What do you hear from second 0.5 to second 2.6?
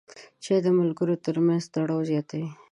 د ملګرو ترمنځ تړاو زیاتوي.